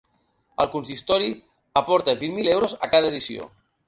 [0.63, 1.27] El consistori
[1.81, 3.47] aporta vint mil euros a cada edició.